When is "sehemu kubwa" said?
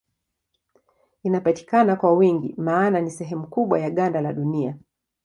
3.11-3.79